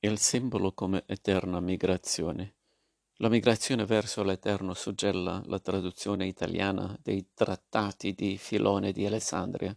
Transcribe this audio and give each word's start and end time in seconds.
Il 0.00 0.20
simbolo 0.20 0.74
come 0.74 1.02
eterna 1.06 1.58
migrazione. 1.58 2.54
La 3.16 3.28
migrazione 3.28 3.84
verso 3.84 4.22
l'Eterno 4.22 4.72
suggella 4.72 5.42
la 5.46 5.58
traduzione 5.58 6.28
italiana 6.28 6.96
dei 7.02 7.30
trattati 7.34 8.14
di 8.14 8.36
Filone 8.38 8.92
di 8.92 9.04
Alessandria, 9.04 9.76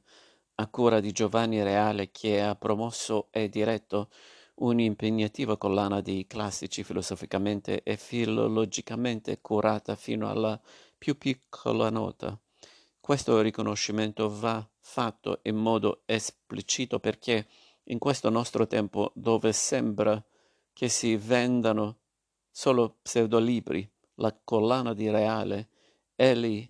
a 0.55 0.67
cura 0.67 0.99
di 0.99 1.11
Giovanni 1.11 1.63
Reale 1.63 2.11
che 2.11 2.39
ha 2.39 2.53
promosso 2.55 3.29
e 3.31 3.49
diretto 3.49 4.11
un'impegnativa 4.57 5.57
collana 5.57 6.01
di 6.01 6.27
classici 6.27 6.83
filosoficamente 6.83 7.81
e 7.81 7.97
filologicamente 7.97 9.41
curata 9.41 9.95
fino 9.95 10.29
alla 10.29 10.61
più 10.99 11.17
piccola 11.17 11.89
nota. 11.89 12.39
Questo 12.99 13.41
riconoscimento 13.41 14.29
va 14.29 14.63
fatto 14.77 15.39
in 15.45 15.55
modo 15.55 16.03
esplicito 16.05 16.99
perché 16.99 17.47
in 17.85 17.99
questo 17.99 18.29
nostro 18.29 18.67
tempo 18.67 19.11
dove 19.15 19.53
sembra 19.53 20.23
che 20.73 20.89
si 20.89 21.15
vendano 21.15 21.99
solo 22.49 22.97
pseudolibri, 23.01 23.89
la 24.15 24.37
collana 24.43 24.93
di 24.93 25.09
Reale 25.09 25.69
è 26.15 26.33
lì 26.33 26.69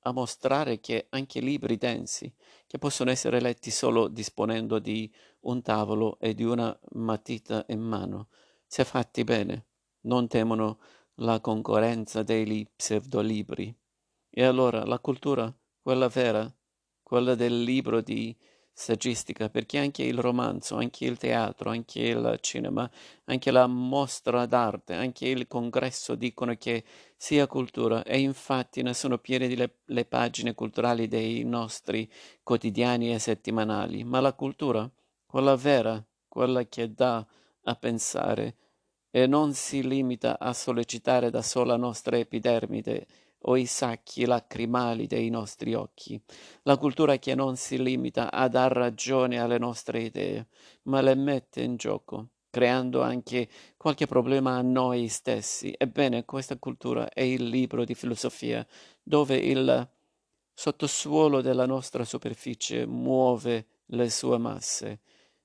a 0.00 0.12
mostrare 0.12 0.78
che 0.78 1.06
anche 1.10 1.40
libri 1.40 1.76
densi, 1.76 2.32
che 2.66 2.78
possono 2.78 3.10
essere 3.10 3.40
letti 3.40 3.70
solo 3.70 4.06
disponendo 4.08 4.78
di 4.78 5.12
un 5.40 5.62
tavolo 5.62 6.18
e 6.20 6.32
di 6.34 6.44
una 6.44 6.76
matita 6.92 7.64
in 7.68 7.80
mano, 7.80 8.28
se 8.66 8.84
fatti 8.84 9.24
bene, 9.24 9.66
non 10.02 10.28
temono 10.28 10.78
la 11.16 11.40
concorrenza 11.40 12.22
dei 12.22 12.68
pseudolibri. 12.74 13.74
E 14.30 14.44
allora 14.44 14.84
la 14.84 14.98
cultura, 15.00 15.52
quella 15.80 16.08
vera, 16.08 16.52
quella 17.02 17.34
del 17.34 17.62
libro 17.62 18.00
di 18.00 18.36
saggistica, 18.78 19.48
perché 19.48 19.78
anche 19.78 20.02
il 20.02 20.18
romanzo, 20.18 20.76
anche 20.76 21.06
il 21.06 21.16
teatro, 21.16 21.70
anche 21.70 22.00
il 22.00 22.38
cinema, 22.42 22.88
anche 23.24 23.50
la 23.50 23.66
mostra 23.66 24.44
d'arte, 24.44 24.92
anche 24.92 25.26
il 25.28 25.46
congresso 25.46 26.14
dicono 26.14 26.54
che 26.56 26.84
sia 27.16 27.46
cultura 27.46 28.02
e 28.04 28.18
infatti 28.20 28.82
ne 28.82 28.92
sono 28.92 29.16
piene 29.16 29.48
le, 29.54 29.78
le 29.86 30.04
pagine 30.04 30.54
culturali 30.54 31.08
dei 31.08 31.42
nostri 31.42 32.08
quotidiani 32.42 33.14
e 33.14 33.18
settimanali, 33.18 34.04
ma 34.04 34.20
la 34.20 34.34
cultura, 34.34 34.88
quella 35.24 35.56
vera, 35.56 36.04
quella 36.28 36.62
che 36.66 36.92
dà 36.92 37.26
a 37.62 37.74
pensare 37.76 38.56
e 39.10 39.26
non 39.26 39.54
si 39.54 39.88
limita 39.88 40.38
a 40.38 40.52
sollecitare 40.52 41.30
da 41.30 41.40
sola 41.40 41.76
nostra 41.76 42.18
epidermide, 42.18 43.06
o 43.48 43.56
i 43.56 43.66
sacchi 43.66 44.24
lacrimali 44.24 45.06
dei 45.06 45.28
nostri 45.30 45.74
occhi, 45.74 46.20
la 46.62 46.76
cultura 46.76 47.16
che 47.18 47.34
non 47.34 47.56
si 47.56 47.80
limita 47.82 48.30
a 48.30 48.48
dar 48.48 48.72
ragione 48.72 49.38
alle 49.38 49.58
nostre 49.58 50.02
idee, 50.02 50.48
ma 50.82 51.00
le 51.00 51.14
mette 51.14 51.62
in 51.62 51.76
gioco, 51.76 52.30
creando 52.50 53.02
anche 53.02 53.48
qualche 53.76 54.06
problema 54.06 54.56
a 54.56 54.62
noi 54.62 55.08
stessi. 55.08 55.74
Ebbene, 55.76 56.24
questa 56.24 56.56
cultura 56.58 57.08
è 57.08 57.22
il 57.22 57.48
libro 57.48 57.84
di 57.84 57.94
filosofia 57.94 58.66
dove 59.02 59.36
il 59.36 59.88
sottosuolo 60.52 61.40
della 61.40 61.66
nostra 61.66 62.04
superficie 62.04 62.86
muove 62.86 63.66
le 63.86 64.10
sue 64.10 64.38
masse. 64.38 65.00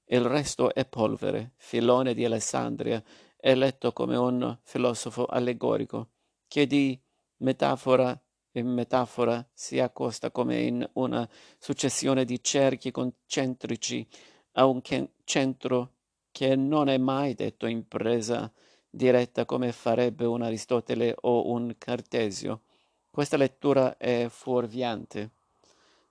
Il 0.05 0.21
resto 0.21 0.73
è 0.73 0.85
polvere. 0.85 1.53
Filone 1.57 2.13
di 2.13 2.25
Alessandria 2.25 3.03
è 3.37 3.53
letto 3.55 3.91
come 3.91 4.15
un 4.15 4.57
filosofo 4.63 5.25
allegorico 5.25 6.09
che 6.47 6.65
di 6.65 6.99
metafora 7.41 8.19
in 8.53 8.67
metafora 8.67 9.45
si 9.53 9.79
accosta 9.79 10.31
come 10.31 10.61
in 10.61 10.89
una 10.93 11.27
successione 11.57 12.25
di 12.25 12.43
cerchi 12.43 12.91
concentrici 12.91 14.05
a 14.53 14.65
un 14.65 14.81
centro 15.23 15.93
che 16.31 16.55
non 16.55 16.89
è 16.89 16.97
mai 16.97 17.33
detto 17.33 17.65
in 17.65 17.87
presa 17.87 18.51
diretta 18.89 19.45
come 19.45 19.71
farebbe 19.71 20.25
un 20.25 20.41
Aristotele 20.41 21.15
o 21.21 21.49
un 21.49 21.75
Cartesio. 21.77 22.63
Questa 23.09 23.37
lettura 23.37 23.95
è 23.95 24.27
fuorviante. 24.29 25.31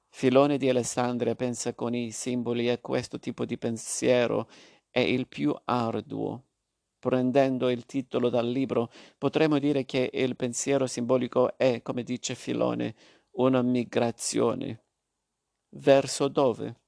Filone 0.09 0.57
di 0.57 0.69
Alessandria 0.69 1.35
pensa 1.35 1.75
con 1.75 1.95
i 1.95 2.11
simboli 2.11 2.71
e 2.71 2.81
questo 2.81 3.19
tipo 3.19 3.45
di 3.45 3.59
pensiero 3.59 4.49
è 4.89 5.01
il 5.01 5.27
più 5.27 5.55
arduo. 5.65 6.45
Prendendo 7.01 7.71
il 7.71 7.87
titolo 7.87 8.29
dal 8.29 8.47
libro, 8.47 8.91
potremmo 9.17 9.59
dire 9.59 9.87
che 9.87 10.11
il 10.13 10.37
pensiero 10.37 10.87
simbolico 10.87 11.57
è, 11.57 11.81
come 11.81 12.03
dice 12.03 12.35
Filone, 12.35 12.95
una 13.33 13.63
migrazione. 13.63 14.85
Verso 15.71 16.29
dove? 16.29 16.81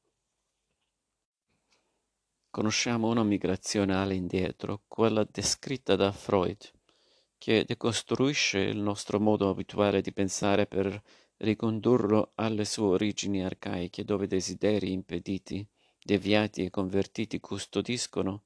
Conosciamo 2.50 3.08
una 3.08 3.22
migrazione 3.22 3.96
all'indietro, 3.96 4.82
quella 4.86 5.24
descritta 5.24 5.96
da 5.96 6.12
Freud, 6.12 6.70
che 7.38 7.64
decostruisce 7.66 8.58
il 8.58 8.80
nostro 8.80 9.18
modo 9.18 9.48
abituale 9.48 10.02
di 10.02 10.12
pensare 10.12 10.66
per 10.66 11.02
ricondurlo 11.38 12.32
alle 12.34 12.66
sue 12.66 12.88
origini 12.88 13.42
arcaiche, 13.42 14.04
dove 14.04 14.26
desideri 14.26 14.92
impediti, 14.92 15.66
deviati 16.04 16.64
e 16.64 16.70
convertiti 16.70 17.40
custodiscono 17.40 18.42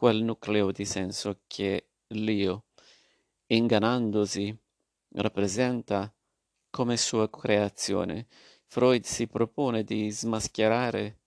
quel 0.00 0.22
nucleo 0.22 0.72
di 0.72 0.86
senso 0.86 1.40
che 1.46 1.88
l'io, 2.14 2.64
ingannandosi, 3.48 4.56
rappresenta 5.16 6.10
come 6.70 6.96
sua 6.96 7.28
creazione. 7.28 8.26
Freud 8.64 9.04
si 9.04 9.26
propone 9.26 9.84
di 9.84 10.08
smascherare 10.08 11.18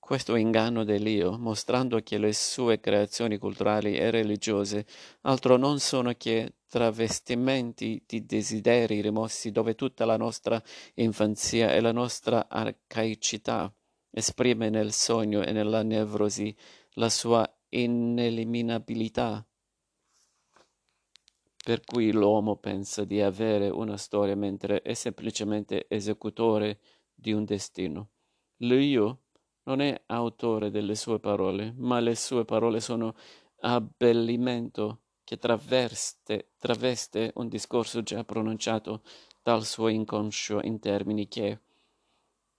questo 0.00 0.34
inganno 0.34 0.82
dell'io, 0.82 1.38
mostrando 1.38 2.00
che 2.00 2.18
le 2.18 2.32
sue 2.32 2.80
creazioni 2.80 3.38
culturali 3.38 3.94
e 3.96 4.10
religiose 4.10 4.84
altro 5.20 5.56
non 5.56 5.78
sono 5.78 6.12
che 6.16 6.54
travestimenti 6.66 8.02
di 8.04 8.26
desideri 8.26 9.02
rimossi 9.02 9.52
dove 9.52 9.76
tutta 9.76 10.04
la 10.04 10.16
nostra 10.16 10.60
infanzia 10.94 11.72
e 11.72 11.80
la 11.80 11.92
nostra 11.92 12.48
arcaicità 12.48 13.72
esprime 14.10 14.68
nel 14.68 14.92
sogno 14.92 15.44
e 15.44 15.52
nella 15.52 15.84
nevrosi 15.84 16.52
la 16.94 17.08
sua 17.08 17.48
ineliminabilità 17.80 19.46
per 21.64 21.82
cui 21.82 22.12
l'uomo 22.12 22.56
pensa 22.56 23.04
di 23.04 23.22
avere 23.22 23.70
una 23.70 23.96
storia 23.96 24.36
mentre 24.36 24.82
è 24.82 24.92
semplicemente 24.92 25.86
esecutore 25.88 26.78
di 27.14 27.32
un 27.32 27.46
destino. 27.46 28.10
L'io 28.58 29.22
non 29.62 29.80
è 29.80 29.98
autore 30.06 30.70
delle 30.70 30.94
sue 30.94 31.18
parole, 31.20 31.72
ma 31.78 32.00
le 32.00 32.16
sue 32.16 32.44
parole 32.44 32.80
sono 32.80 33.14
abbellimento 33.60 35.04
che 35.24 35.38
traveste, 35.38 36.50
traveste 36.58 37.32
un 37.36 37.48
discorso 37.48 38.02
già 38.02 38.24
pronunciato 38.24 39.02
dal 39.42 39.64
suo 39.64 39.88
inconscio 39.88 40.60
in 40.60 40.78
termini 40.78 41.28
che, 41.28 41.60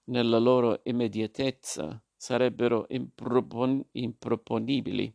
nella 0.06 0.40
loro 0.40 0.80
immediatezza, 0.84 2.04
sarebbero 2.26 2.88
impropon- 2.90 3.86
improponibili. 3.92 5.14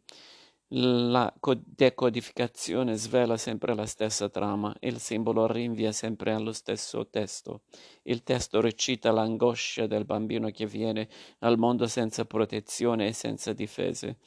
La 0.74 1.34
decodificazione 1.64 2.94
svela 2.94 3.36
sempre 3.36 3.74
la 3.74 3.86
stessa 3.86 4.28
trama, 4.28 4.72
il 4.78 5.00
simbolo 5.00 5.48
rinvia 5.48 5.90
sempre 5.90 6.32
allo 6.32 6.52
stesso 6.52 7.08
testo. 7.08 7.62
Il 8.04 8.22
testo 8.22 8.60
recita 8.60 9.10
l'angoscia 9.10 9.88
del 9.88 10.04
bambino 10.04 10.50
che 10.50 10.66
viene 10.66 11.08
al 11.40 11.58
mondo 11.58 11.88
senza 11.88 12.24
protezione 12.24 13.08
e 13.08 13.12
senza 13.12 13.52
difese. 13.52 14.18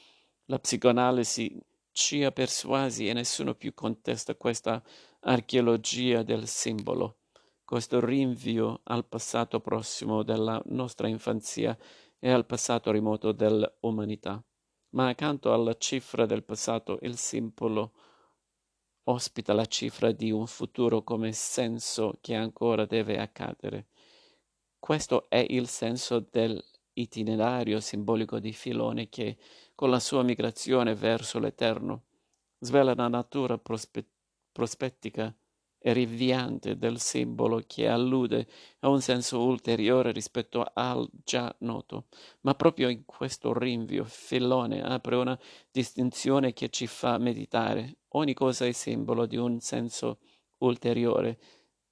La 0.48 0.60
psicoanalisi 0.60 1.58
ci 1.94 2.26
ha 2.26 2.32
persuasi 2.34 3.08
e 3.08 3.14
nessuno 3.14 3.56
più 3.56 3.74
contesta 3.74 4.36
questa 4.36 4.84
archeologia 5.22 6.22
del 6.22 6.48
simbolo, 6.48 7.20
questo 7.64 8.06
rinvio 8.06 8.82
al 8.84 9.06
passato 9.06 9.62
prossimo 9.62 10.22
della 10.22 10.62
nostra 10.66 11.08
infanzia 11.08 11.78
e 12.26 12.32
al 12.32 12.46
passato 12.46 12.90
remoto 12.90 13.34
dell'umanità. 13.34 14.42
Ma 14.92 15.10
accanto 15.10 15.52
alla 15.52 15.76
cifra 15.76 16.26
del 16.26 16.46
passato 16.46 16.98
il 17.02 17.18
simbolo 17.18 17.92
ospita 19.04 19.52
la 19.52 19.66
cifra 19.66 20.14
di 20.14 20.32
un 20.32 20.48
futuro 20.48 21.04
come 21.04 21.34
senso 21.34 22.20
che 22.22 22.34
ancora 22.34 22.86
deve 22.86 23.20
accadere. 23.20 23.88
Questo 24.80 25.30
è 25.30 25.46
il 25.50 25.68
senso 25.68 26.26
dell'itinerario 26.32 27.82
simbolico 27.82 28.40
di 28.40 28.54
Filone 28.54 29.10
che, 29.10 29.38
con 29.76 29.90
la 29.90 30.00
sua 30.00 30.24
migrazione 30.24 30.96
verso 30.96 31.40
l'Eterno, 31.40 32.06
svela 32.60 32.94
la 32.96 33.10
natura 33.10 33.58
prospe- 33.58 34.08
prospettica 34.50 35.36
e 35.86 35.92
riviante 35.92 36.78
del 36.78 37.00
simbolo 37.00 37.62
che 37.68 37.90
allude 37.90 38.48
a 38.80 38.88
un 38.88 39.02
senso 39.02 39.44
ulteriore 39.44 40.14
rispetto 40.14 40.64
al 40.74 41.10
già 41.26 41.54
noto. 41.60 42.06
Ma 42.42 42.56
proprio 42.56 42.88
in 42.88 43.04
questo 43.04 43.52
rinvio 43.52 44.06
Filone 44.06 44.82
apre 44.82 45.18
una 45.18 45.38
distinzione 45.70 46.54
che 46.54 46.70
ci 46.70 46.88
fa 46.88 47.18
meditare. 47.18 47.98
Ogni 48.16 48.34
cosa 48.34 48.66
è 48.66 48.72
simbolo 48.72 49.26
di 49.26 49.36
un 49.36 49.60
senso 49.60 50.20
ulteriore, 50.60 51.38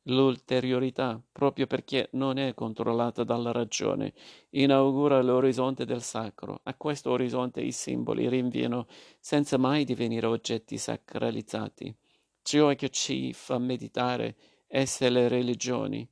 L'ulteriorità, 0.06 1.22
proprio 1.32 1.68
perché 1.68 2.10
non 2.14 2.40
è 2.40 2.56
controllata 2.56 3.24
dalla 3.24 3.52
ragione, 3.52 4.14
inaugura 4.50 5.22
l'orizzonte 5.22 5.86
del 5.86 6.02
sacro. 6.02 6.62
A 6.64 6.74
questo 6.74 7.12
orizzonte 7.12 7.62
i 7.62 7.72
simboli 7.72 8.28
rinviano 8.28 8.88
senza 9.20 9.60
mai 9.60 9.84
divenire 9.84 10.26
oggetti 10.26 10.80
sacralizzati. 10.80 11.96
Ciò 12.42 12.74
che 12.76 12.90
ci 12.90 13.34
fa 13.34 13.58
meditare 13.58 14.36
esse 14.68 15.10
le 15.10 15.28
religioni, 15.28 16.08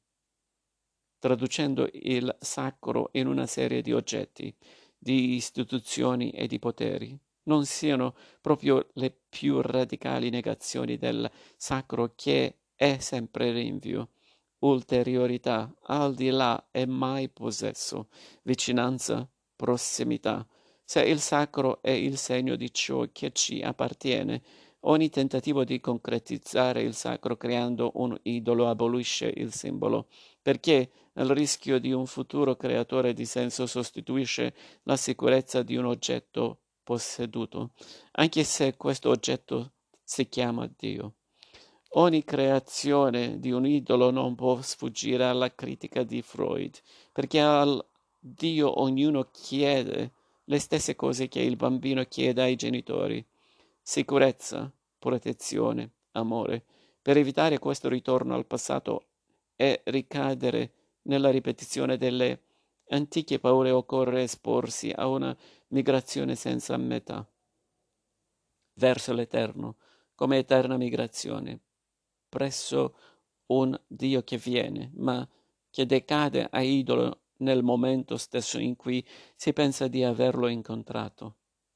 traducendo 1.18 1.90
il 1.92 2.36
sacro 2.40 3.10
in 3.14 3.28
una 3.28 3.46
serie 3.46 3.82
di 3.82 3.94
oggetti, 3.94 4.56
di 4.98 5.36
istituzioni 5.36 6.32
e 6.32 6.48
di 6.48 6.60
poteri 6.60 7.20
non 7.50 7.66
siano 7.66 8.16
proprio 8.40 8.90
le 8.94 9.14
più 9.28 9.60
radicali 9.62 10.30
negazioni 10.30 10.98
del 10.98 11.30
sacro 11.58 12.14
che 12.16 12.60
è 12.76 12.98
sempre 13.00 13.52
rinvio, 13.52 14.10
ulteriorità, 14.60 15.74
al 15.84 16.14
di 16.14 16.30
là 16.30 16.70
e 16.72 16.86
mai 16.86 17.28
possesso, 17.30 18.08
vicinanza, 18.44 19.28
prossimità. 19.56 20.48
Se 20.84 21.02
il 21.02 21.20
sacro 21.20 21.82
è 21.82 21.92
il 21.92 22.18
segno 22.18 22.56
di 22.56 22.74
ciò 22.74 23.06
che 23.12 23.32
ci 23.32 23.62
appartiene, 23.62 24.42
ogni 24.82 25.10
tentativo 25.10 25.64
di 25.64 25.80
concretizzare 25.80 26.82
il 26.82 26.94
sacro 26.94 27.36
creando 27.36 27.92
un 27.96 28.18
idolo 28.24 28.68
abolisce 28.68 29.32
il 29.36 29.52
simbolo, 29.54 30.08
perché 30.42 30.92
il 31.14 31.30
rischio 31.32 31.80
di 31.80 31.92
un 31.92 32.06
futuro 32.06 32.56
creatore 32.56 33.14
di 33.14 33.26
senso 33.26 33.66
sostituisce 33.66 34.54
la 34.84 34.96
sicurezza 34.96 35.64
di 35.64 35.76
un 35.76 35.86
oggetto 35.86 36.60
posseduto, 36.84 37.72
anche 38.12 38.44
se 38.44 38.78
questo 38.78 39.10
oggetto 39.10 39.74
si 40.04 40.28
chiama 40.30 40.72
Dio. 40.76 41.16
Ogni 41.94 42.24
creazione 42.24 43.40
di 43.40 43.52
un 43.52 43.66
idolo 43.66 44.12
non 44.12 44.36
può 44.36 44.62
sfuggire 44.62 45.26
alla 45.26 45.54
critica 45.54 46.04
di 46.04 46.22
Freud, 46.22 46.80
perché 47.12 47.42
al 47.42 47.84
Dio 48.18 48.82
ognuno 48.82 49.30
chiede 49.32 50.14
le 50.46 50.60
stesse 50.60 50.96
cose 50.96 51.28
che 51.28 51.42
il 51.42 51.56
bambino 51.56 52.04
chiede 52.06 52.42
ai 52.42 52.56
genitori. 52.56 53.26
Sicurezza, 53.90 54.72
protezione, 55.00 55.94
amore. 56.12 56.64
Per 57.02 57.18
evitare 57.18 57.58
questo 57.58 57.90
ritorno 57.90 58.36
al 58.36 58.46
passato 58.46 59.08
e 59.56 59.82
ricadere 59.86 60.74
nella 61.08 61.32
ripetizione 61.32 61.98
delle 61.98 62.44
antiche 62.90 63.40
paure 63.40 63.72
occorre 63.72 64.22
esporsi 64.22 64.92
a 64.96 65.08
una 65.08 65.36
migrazione 65.70 66.36
senza 66.36 66.78
metà, 66.78 67.28
verso 68.74 69.12
l'Eterno, 69.12 69.78
come 70.14 70.38
eterna 70.38 70.78
migrazione, 70.78 71.60
presso 72.30 72.96
un 73.48 73.76
Dio 73.88 74.22
che 74.22 74.38
viene, 74.38 74.92
ma 74.98 75.28
che 75.72 75.88
decade 75.88 76.48
a 76.52 76.62
idolo 76.62 77.22
nel 77.38 77.64
momento 77.64 78.18
stesso 78.18 78.60
in 78.60 78.76
cui 78.76 79.04
si 79.36 79.52
pensa 79.52 79.88
di 79.88 80.04
averlo 80.04 80.46
incontrato. 80.48 81.39